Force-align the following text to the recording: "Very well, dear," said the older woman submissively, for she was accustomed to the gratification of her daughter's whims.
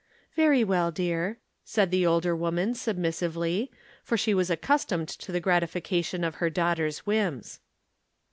"Very 0.35 0.63
well, 0.63 0.89
dear," 0.89 1.37
said 1.63 1.91
the 1.91 2.07
older 2.07 2.35
woman 2.35 2.73
submissively, 2.73 3.71
for 4.03 4.17
she 4.17 4.33
was 4.33 4.49
accustomed 4.49 5.07
to 5.09 5.31
the 5.31 5.39
gratification 5.39 6.23
of 6.23 6.37
her 6.41 6.49
daughter's 6.49 7.05
whims. 7.05 7.59